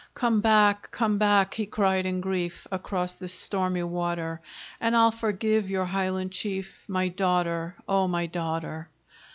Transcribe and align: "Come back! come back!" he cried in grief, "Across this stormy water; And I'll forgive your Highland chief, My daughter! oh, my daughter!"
"Come 0.15 0.41
back! 0.41 0.89
come 0.89 1.19
back!" 1.19 1.53
he 1.53 1.67
cried 1.67 2.07
in 2.07 2.21
grief, 2.21 2.65
"Across 2.71 3.13
this 3.19 3.35
stormy 3.35 3.83
water; 3.83 4.41
And 4.79 4.95
I'll 4.95 5.11
forgive 5.11 5.69
your 5.69 5.85
Highland 5.85 6.31
chief, 6.31 6.89
My 6.89 7.07
daughter! 7.09 7.75
oh, 7.87 8.07
my 8.07 8.25
daughter!" 8.25 8.89